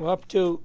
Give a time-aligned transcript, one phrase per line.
[0.00, 0.62] We're up to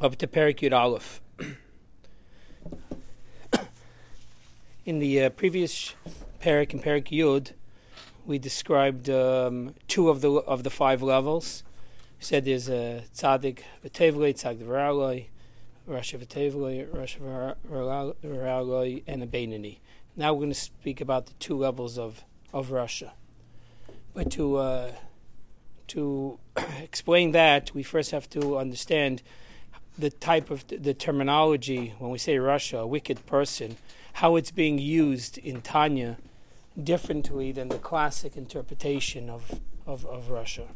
[0.00, 1.20] up to Perik Yud Aleph.
[4.84, 5.94] In the uh, previous
[6.40, 7.52] Perik and Perik Yud,
[8.26, 11.62] we described um, two of the of the five levels.
[12.18, 15.26] We said there's a tzaddik v'tevloi, tzaddik v'raloi,
[15.88, 19.78] rasha v'tevloi, rasha v'raloi, and a beinani.
[20.16, 23.12] Now we're going to speak about the two levels of of rasha.
[24.14, 24.90] But to uh,
[25.88, 26.38] to
[26.82, 29.22] explain that, we first have to understand
[29.96, 33.76] the type of the terminology when we say rasha, a wicked person,
[34.14, 36.16] how it's being used in Tanya
[36.82, 40.66] differently than the classic interpretation of, of, of rasha.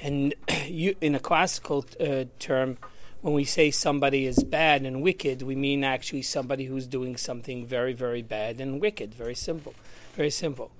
[0.00, 0.34] And
[0.66, 2.78] you, in a classical uh, term,
[3.20, 7.64] when we say somebody is bad and wicked, we mean actually somebody who's doing something
[7.64, 9.14] very, very bad and wicked.
[9.14, 9.74] Very simple.
[10.14, 10.70] Very simple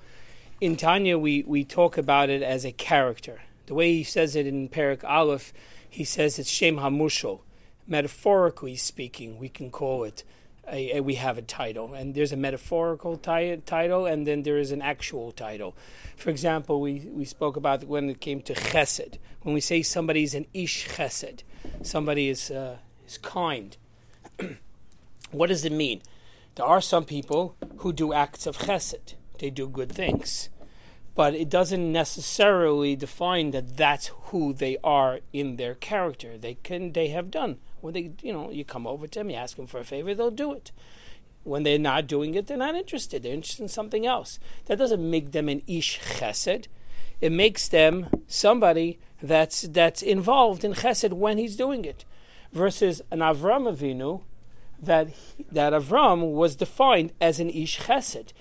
[0.65, 3.43] in Tanya, we, we talk about it as a character.
[3.67, 5.53] The way he says it in Perik Aleph,
[5.91, 7.41] he says it's Shem Hamushal.
[7.87, 10.25] Metaphorically speaking, we can call it.
[10.67, 14.57] A, a, we have a title, and there's a metaphorical ti- title, and then there
[14.57, 15.77] is an actual title.
[16.17, 19.19] For example, we, we spoke about when it came to chesed.
[19.43, 21.43] When we say somebody is an ish chesed,
[21.83, 23.77] somebody is uh, is kind.
[25.31, 26.01] what does it mean?
[26.55, 30.49] There are some people who do acts of chesed they do good things.
[31.15, 36.37] But it doesn't necessarily define that that's who they are in their character.
[36.37, 39.37] They can they have done when they you know you come over to them, you
[39.37, 40.73] ask them for a favor, they'll do it.
[41.45, 43.23] When they're not doing it, they're not interested.
[43.23, 44.39] They're interested in something else.
[44.67, 46.67] That doesn't make them an ish chesed.
[47.21, 52.05] It makes them somebody that's that's involved in chesed when he's doing it,
[52.53, 54.23] versus an Avram Avinu
[54.83, 55.11] that
[55.53, 58.33] that Avram was defined as an ish chesed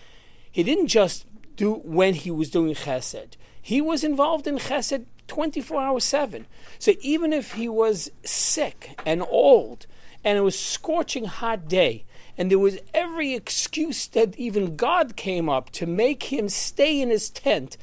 [0.54, 3.36] he didn't just do when he was doing chesed.
[3.62, 6.46] He was involved in chesed 24 hours 7.
[6.80, 9.88] So even if he was sick and old
[10.24, 12.06] and it was scorching hot day
[12.38, 17.09] and there was every excuse that even God came up to make him stay in
[17.09, 17.78] his tent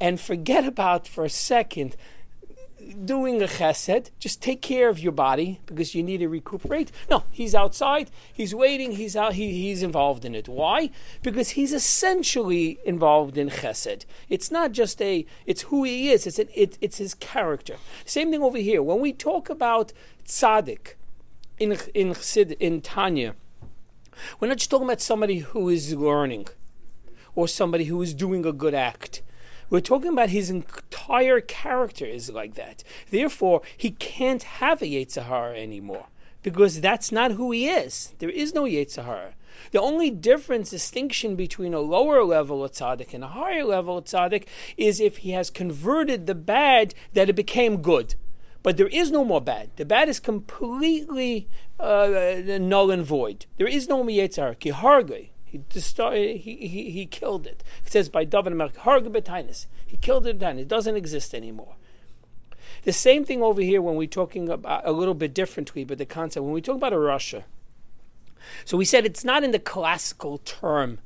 [0.00, 1.96] and forget about for a second
[2.92, 4.10] doing a chesed.
[4.18, 6.90] Just take care of your body because you need to recuperate.
[7.10, 8.10] No, he's outside.
[8.32, 8.92] He's waiting.
[8.92, 9.34] He's out.
[9.34, 10.48] He, he's involved in it.
[10.48, 10.90] Why?
[11.22, 14.04] Because he's essentially involved in chesed.
[14.28, 15.26] It's not just a.
[15.46, 16.26] It's who he is.
[16.26, 17.76] It's an, it, It's his character.
[18.04, 18.82] Same thing over here.
[18.82, 19.92] When we talk about
[20.24, 20.94] tzaddik
[21.58, 23.34] in in chesed, in Tanya,
[24.38, 26.48] we're not just talking about somebody who is learning
[27.34, 29.22] or somebody who is doing a good act.
[29.70, 32.84] We're talking about his entire character is like that.
[33.10, 36.06] Therefore, he can't have a Yetzer Hara anymore
[36.42, 38.14] because that's not who he is.
[38.18, 39.34] There is no Yetzer Hara.
[39.70, 44.04] The only difference, distinction between a lower level of tzaddik and a higher level of
[44.04, 44.44] tzaddik
[44.76, 48.14] is if he has converted the bad that it became good.
[48.62, 49.70] But there is no more bad.
[49.76, 51.48] The bad is completely
[51.78, 53.46] uh, null and void.
[53.58, 55.28] There is no Yetzer Hara.
[55.54, 57.62] He, he, he, he killed it.
[57.84, 61.76] It says by David Harg He killed it and it doesn't exist anymore.
[62.82, 66.06] The same thing over here when we're talking about a little bit differently, but the
[66.06, 67.44] concept when we talk about a rasha.
[68.64, 70.98] So we said it's not in the classical term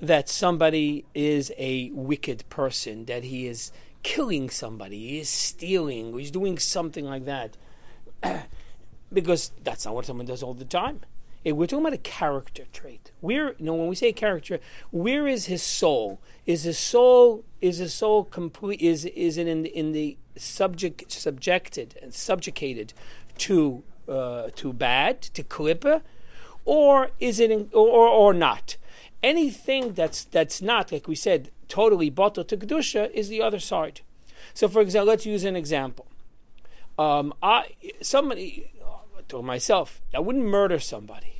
[0.00, 6.30] that somebody is a wicked person, that he is killing somebody, he is stealing, he's
[6.30, 7.56] doing something like that.
[9.12, 11.00] because that's not what someone does all the time.
[11.44, 13.10] We're talking about a character trait.
[13.20, 14.60] Where you know when we say character,
[14.90, 16.20] where is his soul?
[16.46, 18.80] Is his soul is his soul complete?
[18.80, 22.92] Is is it in the, in the subject subjected and subjugated
[23.38, 26.02] to uh, to bad to klippa,
[26.64, 28.76] or is it in, or, or not?
[29.22, 34.02] Anything that's that's not like we said totally bottled to kedusha is the other side.
[34.54, 36.06] So, for example, let's use an example.
[36.98, 38.70] Um, I somebody
[39.28, 41.31] to myself, I wouldn't murder somebody.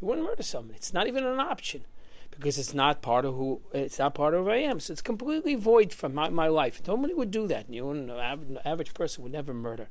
[0.00, 0.76] You wouldn't murder somebody.
[0.76, 1.84] It's not even an option
[2.30, 4.80] because it's not part of who it's not part of who I am.
[4.80, 6.80] So it's completely void from my, my life.
[6.86, 7.72] Nobody would do that.
[7.72, 9.88] You an average, average person would never murder.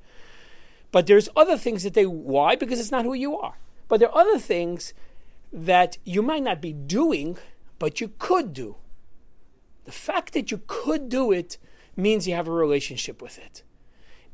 [0.92, 3.58] But there's other things that they why because it's not who you are.
[3.88, 4.94] But there are other things
[5.52, 7.38] that you might not be doing,
[7.78, 8.78] but you could do.
[9.86, 11.58] The fact that you could do it
[11.96, 13.64] means you have a relationship with it.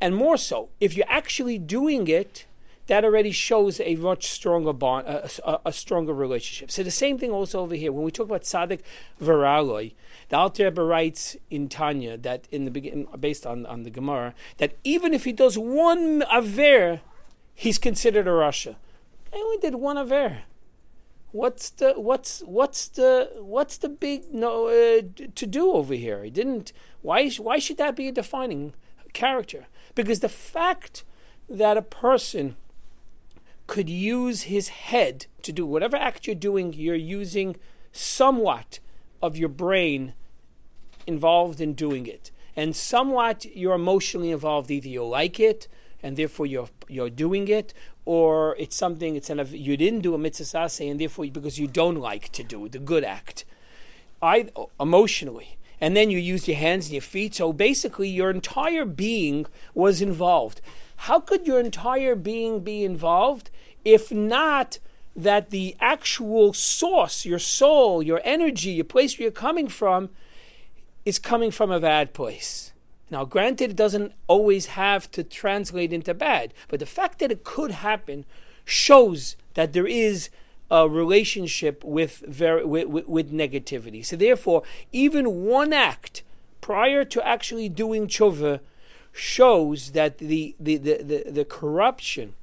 [0.01, 2.45] And more so, if you're actually doing it,
[2.87, 6.69] that already shows a much stronger bond, a, a, a, stronger relationship.
[6.71, 7.91] So the same thing also over here.
[7.91, 8.81] When we talk about tzaddik
[9.21, 9.93] veraloi,
[10.29, 14.33] the Alter Rebbe writes in Tanya that in the beginning, based on, on the Gemara,
[14.57, 17.01] that even if he does one aver,
[17.53, 18.75] he's considered a rasha.
[19.33, 20.43] I only did one aver.
[21.31, 25.01] What's the what's what's the what's the big no uh,
[25.35, 26.23] to do over here?
[26.23, 26.71] He didn't.
[27.01, 28.73] Why why should that be a defining
[29.15, 29.65] character.
[29.95, 31.03] Because the fact
[31.49, 32.57] that a person
[33.67, 37.56] could use his head to do whatever act you're doing, you're using
[37.91, 38.79] somewhat
[39.21, 40.13] of your brain
[41.07, 42.31] involved in doing it.
[42.56, 44.71] And somewhat you're emotionally involved.
[44.71, 45.67] Either you like it
[46.01, 47.73] and therefore you're you're doing it,
[48.06, 51.95] or it's something it's an you didn't do a mitzvah and therefore because you don't
[51.95, 53.44] like to do the good act.
[54.21, 57.35] I emotionally and then you use your hands and your feet.
[57.35, 60.61] So basically, your entire being was involved.
[60.97, 63.50] How could your entire being be involved
[63.85, 64.79] if not
[65.15, 70.09] that the actual source, your soul, your energy, your place where you're coming from,
[71.05, 72.73] is coming from a bad place?
[73.11, 77.43] Now, granted, it doesn't always have to translate into bad, but the fact that it
[77.43, 78.25] could happen
[78.65, 80.29] shows that there is
[80.71, 84.03] a relationship with, very, with, with, with negativity.
[84.03, 86.23] So, therefore, even one act
[86.59, 88.59] prior to actually doing tshuva
[89.11, 92.33] shows that the, the, the, the, the corruption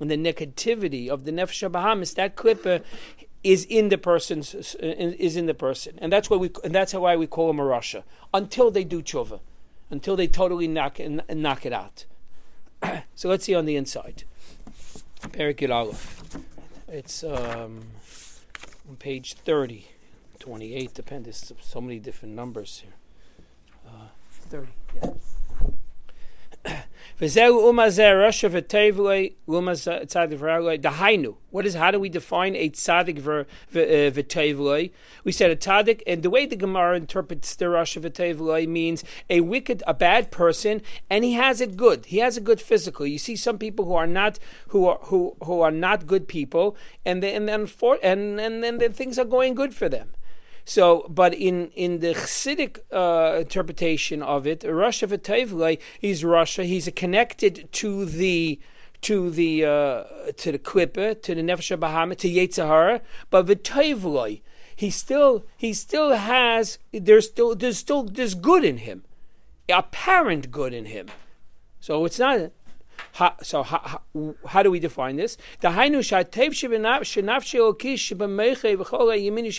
[0.00, 2.82] and the negativity of the nefesh Bahamis, that klippa
[3.42, 7.14] is in the person's is in the person, and that's why we and that's why
[7.14, 8.02] we call them a rasha
[8.32, 9.40] until they do tshuva,
[9.90, 12.06] until they totally knock and knock it out.
[13.14, 14.24] so let's see on the inside.
[15.28, 16.38] Perik Yud Aleph.
[16.88, 17.86] It's um,
[18.88, 19.86] on page 30,
[20.38, 21.24] 28, depends.
[21.24, 22.92] There's so many different numbers here.
[23.86, 24.08] Uh,
[24.48, 25.10] 30, yeah.
[27.16, 27.60] What is how do
[32.00, 33.20] we define a tzaddik
[33.72, 34.90] v'tevloi?
[35.22, 39.42] We said a tzaddik, and the way the Gemara interprets the rasha v'tevloi means a
[39.42, 42.06] wicked, a bad person, and he has it good.
[42.06, 43.06] He has a good physical.
[43.06, 46.76] You see some people who are not who are who who are not good people,
[47.06, 50.08] and then and then for and and then things are going good for them.
[50.64, 56.64] So, but in in the Chassidic uh, interpretation of it, Rasha v'Tevlei, he's Russia.
[56.64, 58.58] He's connected to the
[59.02, 60.04] to the uh,
[60.36, 64.40] to the klippe, to the nefesh bahama, to Yetzer Hara, but v'Tevlei,
[64.74, 69.04] he still he still has there's still there's still there's good in him,
[69.68, 71.08] apparent good in him.
[71.80, 72.50] So it's not
[73.42, 75.36] so how, how, how, do we define this?
[75.60, 76.50] The hainu shatev
[79.16, 79.52] yemini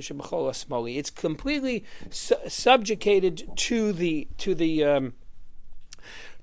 [0.00, 0.96] shebechol asmoli.
[0.98, 5.14] It's completely su- subjugated to the to the um,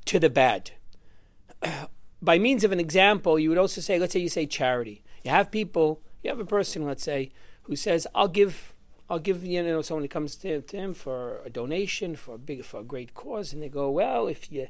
[0.05, 0.71] to the bad.
[2.21, 5.03] By means of an example, you would also say, let's say you say charity.
[5.23, 7.31] You have people, you have a person, let's say,
[7.63, 8.73] who says, "I'll give."
[9.09, 12.39] I'll give you know someone who comes to, to him for a donation for a
[12.39, 14.67] big for a great cause, and they go, well, if you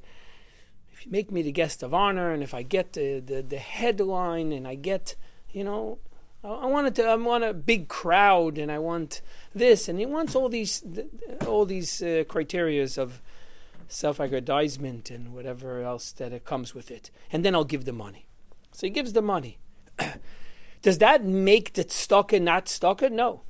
[0.91, 3.57] if you make me the guest of honor, and if I get the the, the
[3.57, 5.15] headline, and I get
[5.51, 5.99] you know.
[6.43, 7.05] I wanted to.
[7.05, 9.23] I want a big crowd, and I want
[9.55, 10.83] this, and he wants all these,
[11.47, 13.19] all these uh, criterias of
[13.87, 17.09] self-aggrandizement and whatever else that it comes with it.
[17.31, 18.27] And then I'll give the money.
[18.73, 19.57] So he gives the money.
[20.83, 23.09] Does that make the stalker not stalker?
[23.09, 23.41] No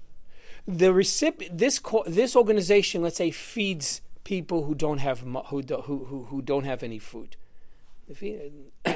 [0.68, 6.06] the recipient this this organization, let's say, feeds people who don't have who do, who
[6.06, 7.36] who, who don't have any food.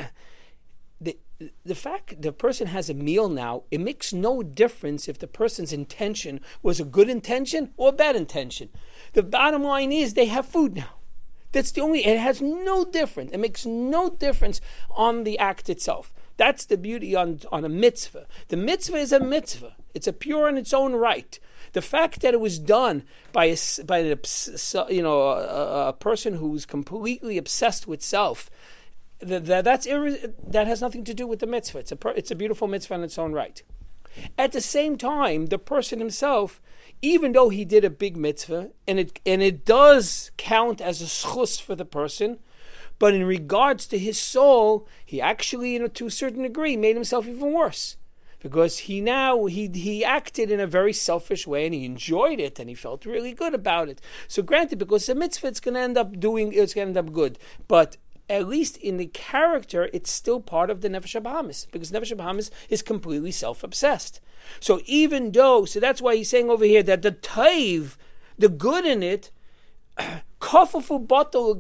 [1.01, 1.17] The,
[1.63, 5.71] the fact the person has a meal now, it makes no difference if the person's
[5.71, 8.67] intention was a good intention or a bad intention.
[9.13, 10.95] The bottom line is they have food now.
[11.53, 13.31] That's the only, it has no difference.
[13.31, 14.59] It makes no difference
[14.91, 16.13] on the act itself.
[16.35, 18.27] That's the beauty on, on a mitzvah.
[18.49, 19.75] The mitzvah is a mitzvah.
[19.93, 21.39] It's a pure in its own right.
[21.73, 24.17] The fact that it was done by a, by a,
[24.89, 28.49] you know a, a person who's completely obsessed with self,
[29.19, 31.79] that, that's irre- that has nothing to do with the mitzvah.
[31.79, 33.61] It's a it's a beautiful mitzvah in its own right.
[34.37, 36.61] At the same time, the person himself,
[37.01, 41.05] even though he did a big mitzvah, and it and it does count as a
[41.05, 42.39] zchus for the person,
[42.97, 46.95] but in regards to his soul, he actually, you know, to a certain degree, made
[46.95, 47.97] himself even worse
[48.39, 52.59] because he now he he acted in a very selfish way and he enjoyed it
[52.59, 54.01] and he felt really good about it.
[54.27, 57.07] So granted, because the mitzvah it's going to end up doing it's going to end
[57.07, 57.97] up good, but
[58.29, 62.51] at least in the character, it's still part of the Nefesh Bahamis because Nefesh Bahamis
[62.69, 64.21] is completely self-obsessed.
[64.59, 67.97] So even though, so that's why he's saying over here that the taiv,
[68.37, 69.31] the good in it,
[70.39, 71.55] bottle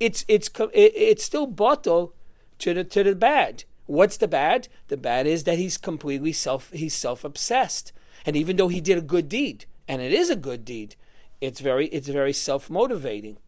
[0.00, 2.14] it's it's it's still bottle
[2.58, 3.64] to the to the bad.
[3.90, 4.68] What's the bad?
[4.86, 7.92] The bad is that he's completely self he's self-obsessed.
[8.24, 10.94] And even though he did a good deed, and it is a good deed,
[11.40, 13.38] it's very it's very self-motivating.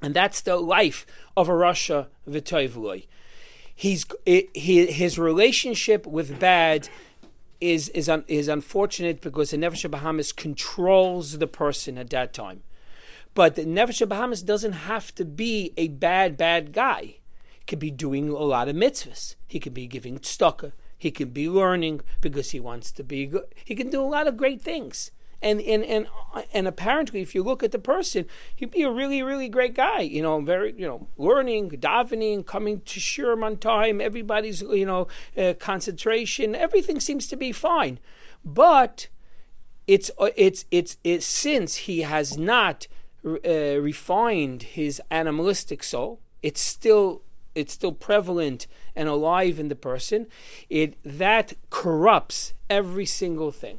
[0.00, 1.04] And that's the life
[1.36, 3.06] of a rasha v'toivloi.
[3.76, 6.88] He's he, his relationship with bad
[7.60, 12.62] is is un, is unfortunate because the nefesh Bahamis controls the person at that time.
[13.34, 17.19] But the nefesh Bahamis doesn't have to be a bad bad guy.
[17.70, 19.36] Could be doing a lot of mitzvahs.
[19.46, 20.72] He could be giving tzedakah.
[20.98, 23.44] He could be learning because he wants to be good.
[23.64, 25.12] He can do a lot of great things.
[25.40, 26.08] And, and and
[26.52, 30.00] and apparently, if you look at the person, he'd be a really, really great guy.
[30.00, 34.00] You know, very, you know, learning, davening, coming to Shiurim on time.
[34.00, 35.06] Everybody's, you know,
[35.38, 36.56] uh, concentration.
[36.56, 38.00] Everything seems to be fine,
[38.44, 39.06] but
[39.86, 42.88] it's uh, it's it's, it's since he has not
[43.24, 46.18] uh, refined his animalistic soul.
[46.42, 47.22] It's still
[47.60, 50.26] it's still prevalent and alive in the person,
[50.68, 53.78] it that corrupts every single thing.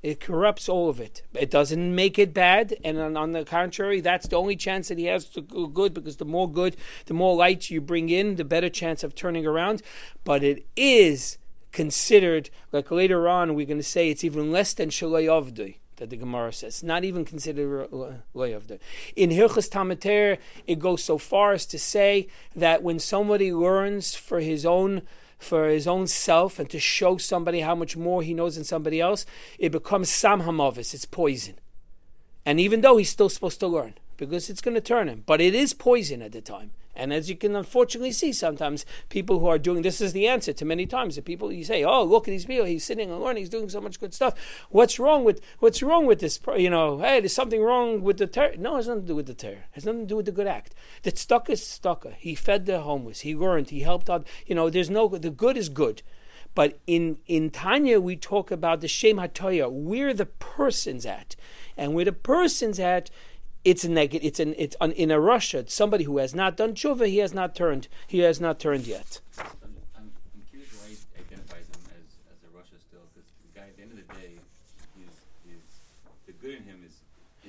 [0.00, 1.22] It corrupts all of it.
[1.34, 4.98] It doesn't make it bad, and on, on, the contrary, that's the only chance that
[4.98, 8.36] he has to go good because the more good, the more light you bring in,
[8.36, 9.82] the better chance of turning around.
[10.22, 11.38] But it is
[11.72, 15.28] considered, like later on, we're going to say it's even less than Shalay
[15.98, 16.82] that the Gemara says.
[16.82, 18.78] Not even considered loyavda.
[19.14, 24.40] In Hilchas Tamater, it goes so far as to say that when somebody learns for
[24.40, 25.02] his own
[25.38, 29.00] for his own self and to show somebody how much more he knows than somebody
[29.00, 29.24] else,
[29.58, 30.94] it becomes sam hamavis.
[30.94, 31.54] It's poison.
[32.44, 35.40] And even though he's still supposed to learn, because it's going to turn him, but
[35.40, 36.72] it is poison at the time.
[36.98, 40.52] And as you can unfortunately see sometimes, people who are doing this is the answer
[40.52, 41.16] to many times.
[41.16, 42.66] The people you say, "Oh, look at these people.
[42.66, 43.42] He's sitting and learning.
[43.42, 44.34] He's doing so much good stuff.
[44.70, 46.38] What's wrong with What's wrong with this?
[46.56, 48.54] You know, hey, there's something wrong with the terror.
[48.58, 49.64] No, it has nothing to do with the terror.
[49.70, 50.74] It has nothing to do with the good act.
[51.02, 52.14] The stuck is stucker.
[52.18, 53.20] He fed the homeless.
[53.20, 53.70] He learned.
[53.70, 54.26] He helped out.
[54.46, 56.02] You know, there's no the good is good.
[56.54, 61.36] But in in Tanya, we talk about the Shem Hatoya, where the person's at,
[61.76, 63.10] and where the person's at
[63.64, 64.26] it's a negative.
[64.26, 65.68] It's an it's an, in a rasha.
[65.68, 67.88] Somebody who has not done tshuva, he has not turned.
[68.06, 69.20] He has not turned yet.
[69.38, 69.44] I'm,
[69.96, 70.10] I'm,
[70.50, 73.82] curious why he identifies him as, as a rasha still, because the guy at the
[73.82, 74.38] end of the day,
[75.00, 75.64] is, is
[76.26, 76.96] the good in him is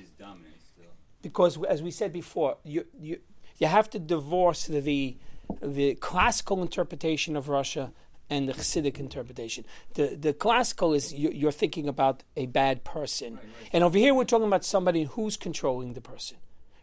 [0.02, 0.90] is dominant still.
[1.22, 3.20] Because as we said before, you you
[3.58, 5.16] you have to divorce the
[5.62, 7.92] the classical interpretation of rasha
[8.30, 9.64] and the Hasidic interpretation.
[9.94, 13.70] The the classical is you, are thinking about a bad person, right, right.
[13.72, 16.38] and over here we're talking about somebody who's controlling the person.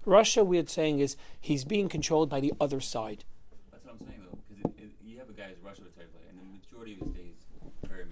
[0.05, 3.23] rasha, we're saying, is he's being controlled by the other side.
[3.71, 6.47] That's what I'm saying, though, because you have a guy as rasha type, and the
[6.59, 7.39] majority of his days
[7.87, 8.03] Torah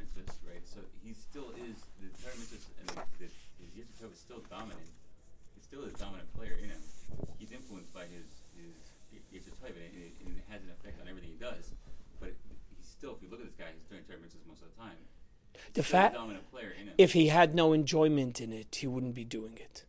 [0.48, 0.63] right?
[0.63, 2.60] So he still is the Torah and the,
[3.20, 3.27] the,
[3.60, 4.88] his Yitzhak is still dominant.
[5.60, 6.82] He still is dominant player in him.
[7.38, 8.24] He's influenced by his
[8.56, 8.72] his
[9.36, 9.92] Yitzhak and,
[10.24, 11.75] and it has an effect on everything he does
[13.06, 14.98] still, if you look at this guy, he's doing Torah mitzvahs most of the time.
[15.75, 16.17] The fact,
[16.98, 19.86] if he had no enjoyment in it, he wouldn't be doing it.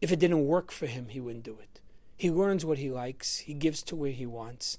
[0.00, 1.80] If it didn't work for him, he wouldn't do it.
[2.16, 3.38] He learns what he likes.
[3.38, 4.78] He gives to where he wants.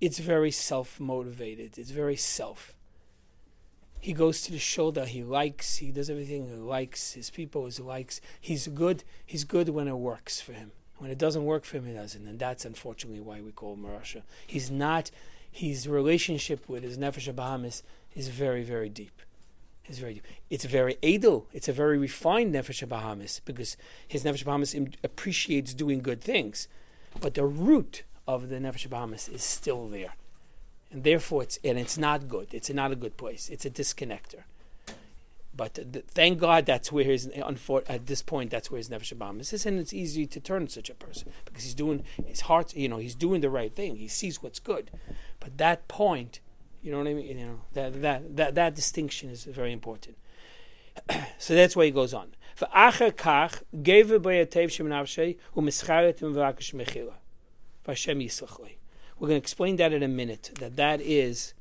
[0.00, 1.78] It's very self motivated.
[1.78, 2.74] It's very self.
[4.00, 5.04] He goes to the shoulder.
[5.04, 5.76] He likes.
[5.76, 7.12] He does everything he likes.
[7.12, 8.20] His people he likes.
[8.40, 9.04] He's good.
[9.24, 10.72] He's good when it works for him.
[10.98, 12.26] When it doesn't work for him, he doesn't.
[12.26, 14.22] And that's unfortunately why we call him Rasha.
[14.46, 15.10] He's not
[15.52, 17.82] his relationship with his nefesh Bahamis
[18.14, 19.22] is very, very deep.
[19.84, 20.26] It's very deep.
[20.48, 21.46] It's very edel.
[21.52, 23.76] It's a very refined nefesh Bahamis because
[24.06, 26.68] his nefesh Bahamis appreciates doing good things,
[27.20, 30.14] but the root of the nefesh Bahamis is still there,
[30.92, 32.48] and therefore it's and it's not good.
[32.52, 33.48] It's not a good place.
[33.48, 34.44] It's a disconnector.
[35.56, 39.52] But th- thank God that's where his at this point that's where his nefesh Bahamis
[39.52, 42.76] is, and it's easy to turn such a person because he's doing his heart.
[42.76, 43.96] You know, he's doing the right thing.
[43.96, 44.92] He sees what's good.
[45.40, 46.38] But that point,
[46.82, 47.38] you know what I mean?
[47.38, 50.16] You know that that that, that distinction is very important.
[51.38, 52.34] so that's why he goes on.
[59.18, 60.50] We're going to explain that in a minute.
[60.58, 61.54] That that is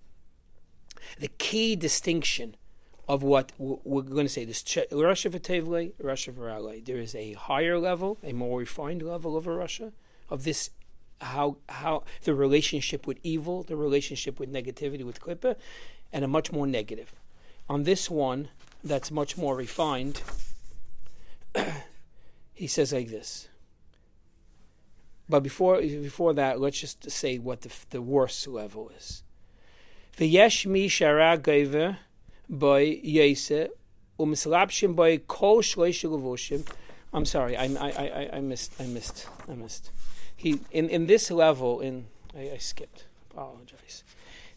[1.19, 2.55] the key distinction
[3.07, 4.45] of what we're going to say.
[4.45, 6.79] This rasha for Tevle, rasha for.
[6.83, 9.91] There is a higher level, a more refined level of a rasha
[10.29, 10.69] of this
[11.21, 15.55] how how the relationship with evil, the relationship with negativity with klippa,
[16.11, 17.13] and a much more negative.
[17.67, 18.49] On this one,
[18.83, 20.21] that's much more refined.
[22.53, 23.47] he says like this.
[25.27, 29.23] But before before that, let's just say what the the worst level is.
[30.17, 31.97] Shara
[32.49, 32.95] by
[34.95, 36.67] by kol shleish
[37.11, 39.89] I'm sorry, I, I, I, I missed, I missed, I missed
[40.39, 42.05] he in, in this level in
[42.35, 43.05] I, I skipped.
[43.29, 44.03] Apologize.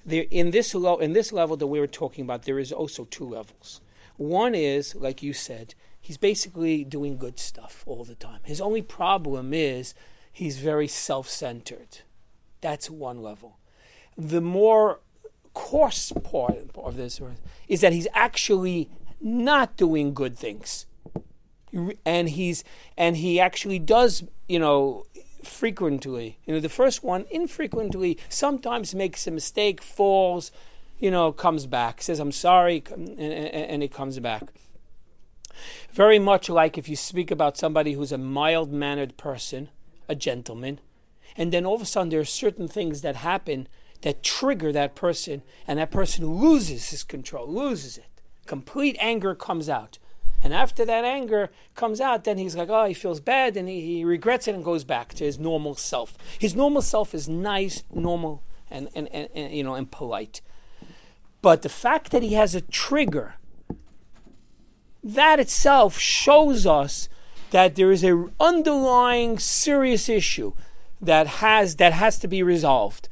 [0.06, 3.04] There in this lo- in this level that we were talking about there is also
[3.04, 3.80] two levels.
[4.16, 8.40] One is like you said he's basically doing good stuff all the time.
[8.44, 9.94] His only problem is
[10.32, 11.98] he's very self-centered.
[12.60, 13.58] That's one level.
[14.16, 15.00] The more
[15.52, 17.20] coarse part of this
[17.66, 18.88] is that he's actually
[19.20, 20.86] not doing good things,
[22.04, 22.62] and he's
[22.96, 25.06] and he actually does, you know,
[25.44, 26.38] frequently.
[26.46, 30.52] You know, the first one infrequently, sometimes makes a mistake, falls,
[30.98, 34.44] you know, comes back, says I'm sorry, and, and it comes back.
[35.92, 39.68] Very much like if you speak about somebody who's a mild mannered person,
[40.08, 40.80] a gentleman,
[41.36, 43.68] and then all of a sudden there are certain things that happen
[44.02, 48.20] that trigger that person, and that person loses his control, loses it.
[48.46, 49.98] Complete anger comes out.
[50.42, 53.80] And after that anger comes out, then he's like, oh, he feels bad and he,
[53.80, 56.18] he regrets it and goes back to his normal self.
[56.38, 60.40] His normal self is nice, normal, and, and, and, and you know, and polite.
[61.42, 63.34] But the fact that he has a trigger,
[65.02, 67.08] that itself shows us
[67.50, 70.52] that there is an underlying serious issue
[71.00, 73.08] that has that has to be resolved.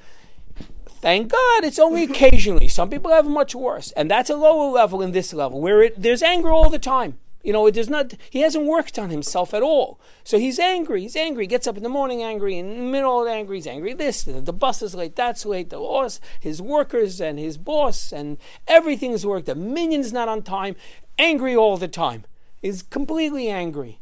[1.00, 2.68] Thank God it's only occasionally.
[2.68, 3.90] Some people have much worse.
[3.92, 7.18] And that's a lower level in this level where it, there's anger all the time.
[7.42, 9.98] You know, it does not, he hasn't worked on himself at all.
[10.24, 11.00] So he's angry.
[11.00, 11.44] He's angry.
[11.44, 13.56] He gets up in the morning angry, in the middle angry.
[13.56, 13.94] He's angry.
[13.94, 18.36] This, the bus is late, that's late, the boss, his workers and his boss, and
[18.68, 19.46] everything's worked.
[19.46, 20.76] The minyan's not on time.
[21.18, 22.24] Angry all the time.
[22.60, 24.00] He's completely angry.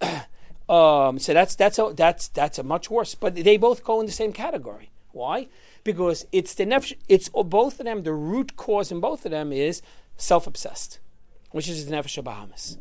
[0.68, 3.16] um, so that's, that's, a, that's, that's a much worse.
[3.16, 4.90] But they both go in the same category.
[5.10, 5.48] Why?
[5.86, 8.02] Because it's the nefesh, it's both of them.
[8.02, 9.82] The root cause in both of them is
[10.16, 10.98] self-obsessed,
[11.52, 12.78] which is the nefesh of Bahamis.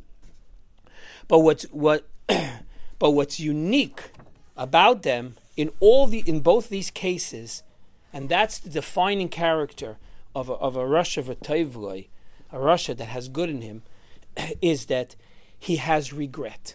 [1.28, 4.10] But what's what, but what's unique
[4.58, 7.62] about them in all the in both these cases,
[8.12, 9.98] and that's the defining character
[10.34, 12.08] of a, of a of a Tevloi,
[12.52, 13.84] a rasha that has good in him,
[14.64, 15.16] is that
[15.60, 16.74] he has regret.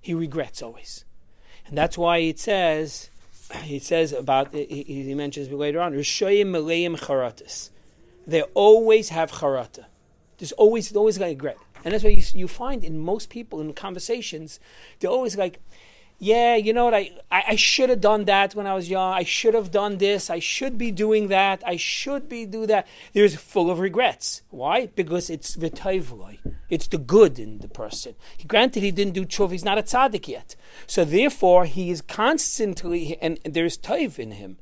[0.00, 1.04] He regrets always,
[1.64, 3.10] and that's why it says
[3.62, 7.70] he says about he, he mentions later on Rishoyim Maleim Charatas.
[8.26, 9.86] They always have charata.
[10.36, 13.72] There's always always like regret, and that's why you, you find in most people in
[13.72, 14.60] conversations
[15.00, 15.60] they're always like,
[16.20, 16.94] yeah, you know what?
[16.94, 19.12] I, I, I should have done that when I was young.
[19.12, 20.30] I should have done this.
[20.30, 21.62] I should be doing that.
[21.64, 22.88] I should be do that.
[23.12, 24.42] There's full of regrets.
[24.50, 24.86] Why?
[24.86, 26.38] Because it's v'tayvloi.
[26.68, 28.16] It's the good in the person.
[28.48, 29.52] Granted, he didn't do tshuva.
[29.52, 30.56] He's not a tzaddik yet.
[30.88, 34.58] So therefore, he is constantly, and there's tayv in him.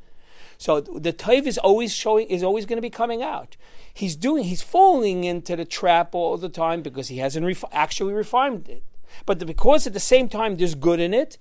[0.59, 3.57] So the tayv is always showing, is always going to be coming out.
[3.92, 8.69] He's doing, he's falling into the trap all the time because he hasn't actually refined
[8.69, 8.83] it.
[9.25, 11.38] But because at the same time there's good in it,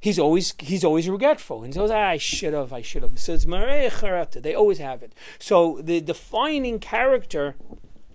[0.00, 1.62] he's always he's always regretful.
[1.62, 3.18] And says, ah, I should have, I should have.
[3.18, 3.46] So it's.
[4.42, 5.12] They always have it.
[5.38, 7.56] So the defining character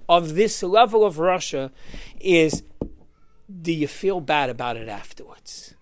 [0.08, 1.71] of this level of rasha
[2.19, 2.63] is
[3.62, 5.75] do you feel bad about it afterwards?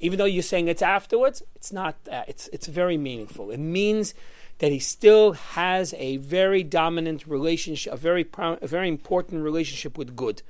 [0.00, 1.96] Even though you're saying it's afterwards, it's not.
[2.06, 3.50] It's it's very meaningful.
[3.50, 4.14] It means
[4.58, 10.14] that he still has a very dominant relationship, a very a very important relationship with
[10.14, 10.42] good.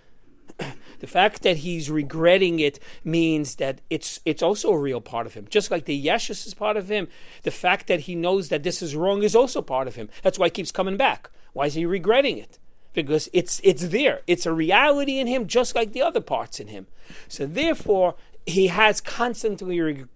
[1.00, 5.34] The fact that he's regretting it means that it's it's also a real part of
[5.34, 5.46] him.
[5.48, 7.08] Just like the yeshus is part of him,
[7.42, 10.08] the fact that he knows that this is wrong is also part of him.
[10.22, 11.30] That's why he keeps coming back.
[11.52, 12.58] Why is he regretting it?
[12.92, 14.22] Because it's it's there.
[14.26, 16.86] It's a reality in him, just like the other parts in him.
[17.28, 18.16] So therefore,
[18.46, 20.08] he has constantly reg-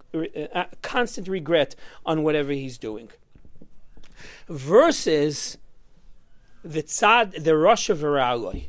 [0.53, 1.75] uh, constant regret
[2.05, 3.09] on whatever he's doing.
[4.47, 5.57] Versus
[6.63, 8.65] the tzad, the rush of Araloi.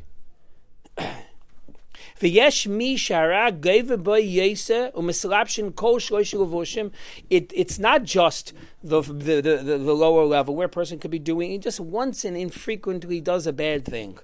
[2.19, 6.91] V'yesh mi shara gave by yesa u'mislapshin kol shloish levushim.
[7.29, 11.51] It's not just the the, the the, lower level where a person could be doing
[11.51, 14.17] he just once and infrequently does a bad thing,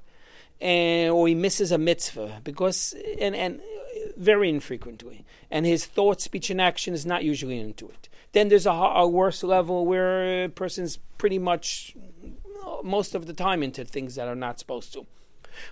[0.61, 3.59] and or he misses a mitzvah because and and
[4.15, 8.07] very infrequently, and his thought, speech, and action is not usually into it.
[8.31, 11.95] Then there's a, a worse level where a person's pretty much
[12.83, 15.05] most of the time into things that are not supposed to,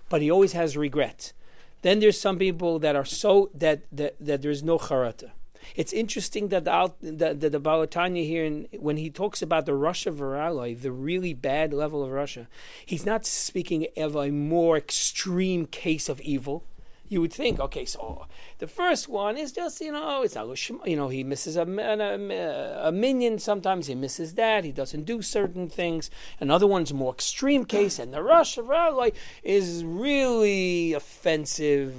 [0.09, 1.31] but he always has regret.
[1.81, 5.31] Then there's some people that are so that that, that there's no charata.
[5.75, 9.65] It's interesting that the that, that the Baal HaTanya here, in, when he talks about
[9.65, 12.47] the rasha viraloi, the really bad level of rasha,
[12.85, 16.63] he's not speaking of a more extreme case of evil
[17.09, 18.27] you would think, okay, so
[18.59, 20.47] the first one is just, you know, it's not,
[20.85, 25.23] you know, he misses a, a, a, minyan sometimes, he misses that, he doesn't do
[25.23, 26.11] certain things.
[26.39, 31.95] Another one's more extreme case, and the rush of like is really offensive,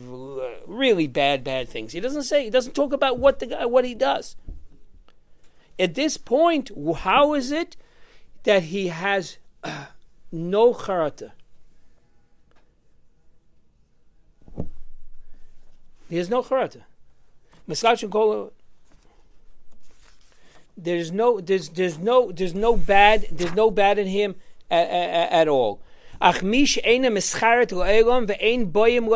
[0.67, 1.93] really bad, bad things.
[1.93, 4.37] He doesn't say, he doesn't talk about what the guy, what he does.
[5.77, 7.77] At this point, how is it
[8.45, 9.87] that he has uh,
[10.31, 11.33] no charata?
[16.11, 16.83] He has no charata.
[18.11, 18.53] Kol.
[20.77, 24.35] There's no there's there's no there's no bad there's no bad in him
[24.71, 25.81] at, at, at all.
[26.21, 29.07] Ach mish eina mischaret lo'elam ve'ein boyim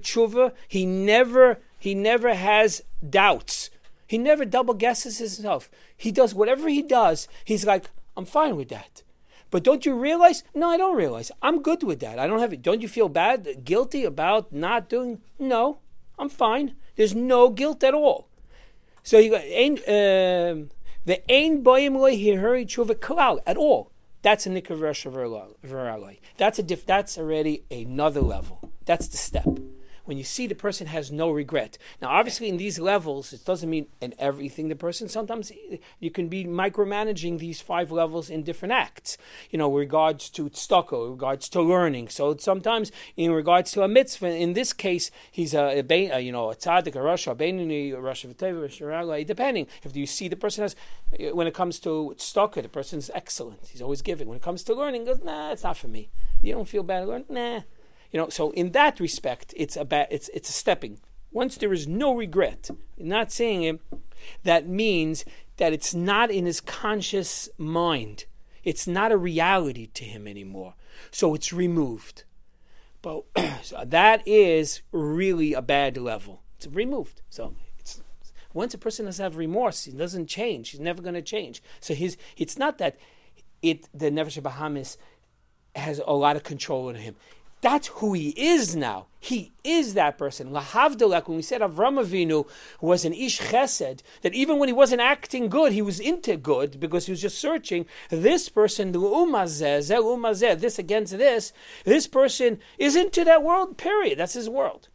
[0.00, 0.52] tshuva.
[0.68, 3.70] He never he never has doubts.
[4.06, 5.70] He never double guesses himself.
[5.96, 7.28] He does whatever he does.
[7.44, 9.02] He's like, I'm fine with that.
[9.50, 10.44] But don't you realize?
[10.54, 11.30] No, I don't realize.
[11.40, 12.18] I'm good with that.
[12.18, 12.62] I don't have it.
[12.62, 15.20] Don't you feel bad, guilty about not doing?
[15.38, 15.78] No,
[16.18, 16.74] I'm fine.
[16.96, 18.28] There's no guilt at all.
[19.02, 20.70] So you got um,
[21.04, 23.92] the ein boyim loy tshuva kalal at all.
[24.22, 24.76] That's a nikra
[25.64, 26.18] veraloi.
[26.36, 28.72] That's a diff, That's already another level.
[28.84, 29.46] That's the step
[30.06, 31.76] when you see the person has no regret.
[32.00, 35.08] Now, obviously, in these levels, it doesn't mean in everything the person.
[35.08, 35.52] Sometimes
[36.00, 39.18] you can be micromanaging these five levels in different acts.
[39.50, 42.08] You know, regards to tzedakah, regards to learning.
[42.08, 46.32] So sometimes, in regards to a mitzvah, in this case, he's a, a, a you
[46.32, 49.66] know a tzaddik, a rasha, a beinoni, a v'teva, depending.
[49.82, 50.76] If you see the person has,
[51.32, 53.66] when it comes to tzedakah, the person's excellent.
[53.66, 54.28] He's always giving.
[54.28, 56.10] When it comes to learning, goes, nah, it's not for me.
[56.40, 57.60] You don't feel bad learning, nah
[58.12, 61.00] you know, so in that respect, it's a ba- it's it's a stepping.
[61.32, 63.80] Once there is no regret, not saying it,
[64.44, 65.24] that means
[65.56, 68.24] that it's not in his conscious mind.
[68.64, 70.74] It's not a reality to him anymore.
[71.10, 72.24] So it's removed.
[73.02, 73.24] But
[73.62, 76.42] so that is really a bad level.
[76.56, 77.22] It's removed.
[77.30, 77.54] So
[78.56, 80.70] once a person does have remorse, he doesn't change.
[80.70, 81.62] He's never going to change.
[81.80, 82.98] So his it's not that
[83.62, 84.96] it the Nefesh Bahamis
[85.74, 87.16] has a lot of control over him.
[87.66, 89.06] That's who he is now.
[89.18, 90.52] He is that person.
[90.52, 92.46] Lahavdalek, when we said Avram Avinu
[92.80, 96.78] was an ish chesed, that even when he wasn't acting good, he was into good
[96.78, 97.86] because he was just searching.
[98.08, 101.52] This person, this against this,
[101.84, 104.16] this person is into that world, period.
[104.16, 104.86] That's his world.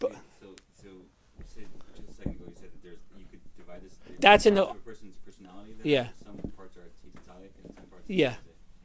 [0.00, 0.48] But, so,
[0.82, 3.96] so you said just a second ago, you said that there's, you could divide this.
[4.18, 4.66] That's in the.
[4.84, 5.76] person's personality.
[5.84, 6.08] Yeah.
[6.24, 8.34] Some parts are and some parts Yeah.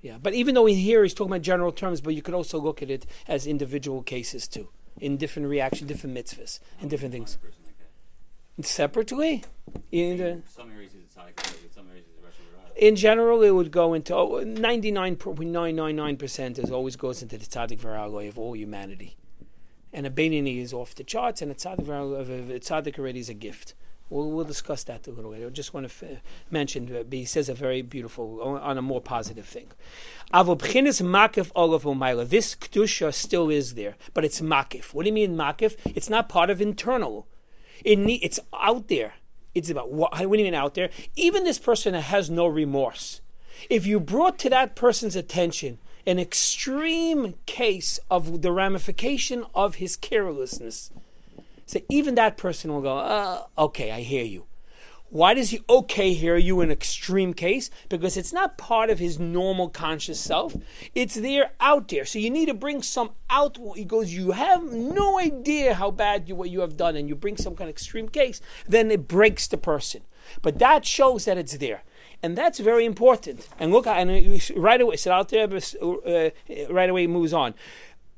[0.02, 2.60] Yeah, but even though in here he's talking about general terms, but you could also
[2.60, 7.38] look at it as individual cases too, in different reaction, different mitzvahs, and different things.
[7.44, 9.44] Like Separately,
[9.92, 12.46] in the, some areas it's tzaddik, some areas it's Russian
[12.80, 18.30] in general, it would go into oh, 99.999% is always goes into the tzaddik varaloi
[18.30, 19.18] of all humanity.
[19.92, 23.34] And a Beinoni is off the charts, and a tzaddik, a tzaddik already is a
[23.34, 23.74] gift.
[24.10, 25.48] We'll, we'll discuss that a little later.
[25.48, 29.02] I just want to f- mention, uh, he says a very beautiful, on a more
[29.02, 29.68] positive thing.
[30.32, 30.42] This
[32.56, 34.94] kedusha still is there, but it's makif.
[34.94, 35.76] What do you mean makif?
[35.96, 37.28] It's not part of internal.
[37.86, 39.14] It it's out there.
[39.56, 40.90] It's about what, what do you mean out there?
[41.16, 43.22] Even this person has no remorse.
[43.70, 49.96] If you brought to that person's attention an extreme case of the ramification of his
[49.96, 50.92] carelessness,
[51.70, 54.48] so even that person will go, uh, okay, I hear you.
[55.10, 57.70] Why does he okay hear you in extreme case?
[57.90, 60.56] Because it's not part of his normal conscious self.
[60.96, 62.06] It's there out there.
[62.06, 63.60] So you need to bring some out.
[63.76, 67.14] He goes, you have no idea how bad you what you have done, and you
[67.14, 70.02] bring some kind of extreme case, then it breaks the person.
[70.42, 71.84] But that shows that it's there.
[72.24, 73.48] And that's very important.
[73.60, 74.10] And look, and
[74.56, 76.30] right away, there, uh,
[76.70, 77.54] right away moves on.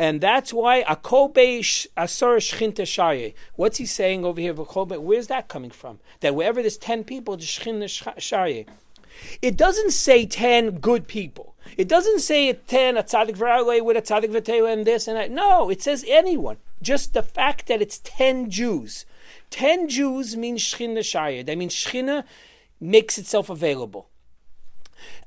[0.02, 4.52] And that's why Akobe Asar Shchinta What's he saying over here?
[4.56, 6.00] Where's that coming from?
[6.22, 7.84] That wherever there's 10 people, the Shchinta
[8.18, 8.66] Shaye.
[9.44, 11.54] It doesn't say 10 good people.
[11.78, 15.30] It doesn't say 10 a tzaddik with a tzaddik v'teva and this and that.
[15.30, 16.58] No, it says anyone.
[16.82, 19.06] Just the fact that it's 10 Jews.
[19.52, 21.46] 10 Jews means Shchina Shaya.
[21.46, 22.24] That means Shchina
[22.80, 24.10] makes itself available.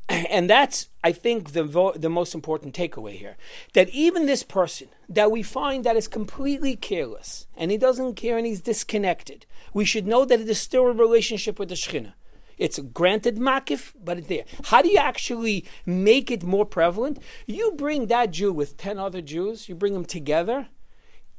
[0.09, 3.37] And that's, I think, the, vo- the most important takeaway here.
[3.73, 8.37] That even this person that we find that is completely careless and he doesn't care
[8.37, 12.13] and he's disconnected, we should know that it is still a relationship with the Shekhinah.
[12.59, 14.45] It's granted makif, but it's there.
[14.65, 17.19] How do you actually make it more prevalent?
[17.47, 20.69] You bring that Jew with 10 other Jews, you bring them together,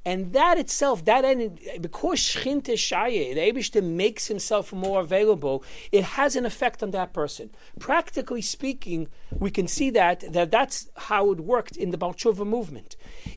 [0.05, 1.23] and that itself, that
[1.81, 7.11] because Shchinte Shaye, the Abishta makes himself more available, it has an effect on that
[7.11, 7.49] person.
[7.79, 12.95] Practically speaking, we can see that, that that's how it worked in the Balchova movement.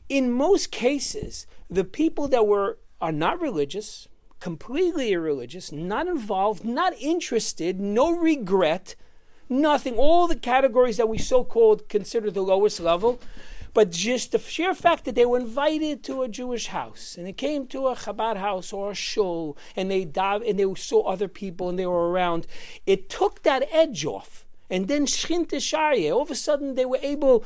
[0.09, 4.07] In most cases, the people that were are not religious,
[4.39, 8.95] completely irreligious, not involved, not interested, no regret,
[9.47, 13.19] nothing, all the categories that we so called consider the lowest level
[13.73, 17.33] but just the sheer fact that they were invited to a Jewish house and they
[17.33, 21.27] came to a Chabad house or a shul and they dive, and they saw other
[21.27, 22.47] people and they were around,
[22.85, 24.45] it took that edge off.
[24.69, 27.43] And then Shchinte Sharye, all of a sudden they were able,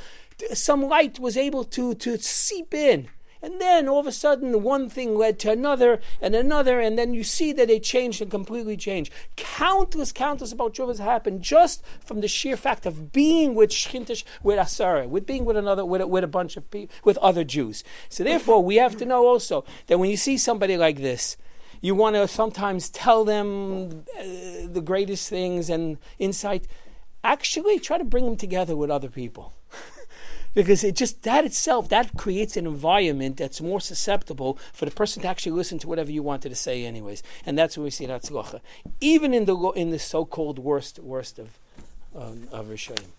[0.53, 3.09] some light was able to, to seep in.
[3.43, 7.13] And then all of a sudden, one thing led to another and another, and then
[7.13, 9.11] you see that they changed and completely changed.
[9.35, 14.57] Countless, countless about Shuvas happened just from the sheer fact of being with Shchintish, with
[14.57, 17.83] Asara, with being with another, with a, with a bunch of people, with other Jews.
[18.07, 21.35] So therefore, we have to know also that when you see somebody like this,
[21.81, 24.23] you want to sometimes tell them uh,
[24.71, 26.65] the greatest things and insight.
[27.25, 29.53] Actually, try to bring them together with other people.
[30.53, 35.21] because it just that itself that creates an environment that's more susceptible for the person
[35.21, 38.05] to actually listen to whatever you wanted to say anyways and that's what we see
[38.05, 38.23] that
[39.01, 41.59] even in the in the so-called worst worst of
[42.15, 43.09] um, of Rishonim.